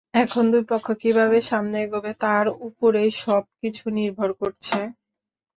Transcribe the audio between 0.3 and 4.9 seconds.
দুই পক্ষ কীভাবে সামনে এগোবে, তার ওপরেই সবকিছু নির্ভর করছে।